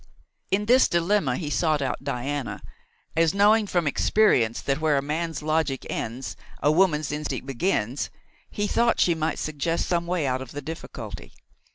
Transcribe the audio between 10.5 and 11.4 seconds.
the difficulty.